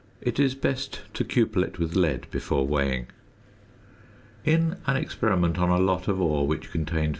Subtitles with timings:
[0.19, 3.05] It is best to cupel it with lead before weighing.
[4.43, 7.09] In an experiment on a lot of ore which contained 0.